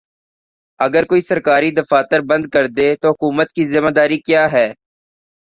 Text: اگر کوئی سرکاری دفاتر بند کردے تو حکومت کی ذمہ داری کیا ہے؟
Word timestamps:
اگر 0.79 1.03
کوئی 1.09 1.21
سرکاری 1.21 1.71
دفاتر 1.71 2.19
بند 2.29 2.45
کردے 2.53 2.87
تو 3.01 3.09
حکومت 3.09 3.51
کی 3.55 3.63
ذمہ 3.73 3.91
داری 3.95 4.17
کیا 4.27 4.43
ہے؟ 4.51 4.67